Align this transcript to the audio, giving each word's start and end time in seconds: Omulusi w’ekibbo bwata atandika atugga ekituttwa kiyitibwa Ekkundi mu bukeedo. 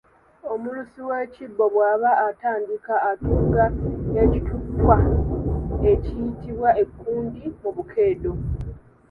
Omulusi 0.51 0.99
w’ekibbo 1.09 1.63
bwata 1.73 2.11
atandika 2.29 2.93
atugga 3.11 3.65
ekituttwa 4.23 4.95
kiyitibwa 5.79 6.69
Ekkundi 6.81 7.41
mu 7.61 7.69
bukeedo. 7.75 8.31